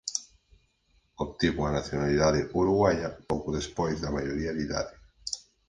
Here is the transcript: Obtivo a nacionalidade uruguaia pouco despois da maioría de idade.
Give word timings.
Obtivo 1.25 1.59
a 1.65 1.75
nacionalidade 1.77 2.47
uruguaia 2.61 3.09
pouco 3.29 3.49
despois 3.59 3.95
da 4.03 4.13
maioría 4.17 4.51
de 4.53 4.61
idade. 4.67 4.93